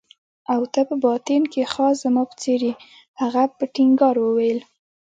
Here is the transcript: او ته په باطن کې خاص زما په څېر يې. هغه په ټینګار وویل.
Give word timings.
او 0.53 0.61
ته 0.73 0.81
په 0.89 0.95
باطن 1.05 1.41
کې 1.53 1.69
خاص 1.73 1.95
زما 2.03 2.23
په 2.29 2.35
څېر 2.41 2.61
يې. 2.67 2.73
هغه 3.21 3.43
په 3.57 3.63
ټینګار 3.73 4.15
وویل. 4.21 4.59